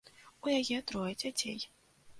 У 0.45 0.55
яе 0.59 0.79
трое 0.93 1.13
дзяцей. 1.23 1.59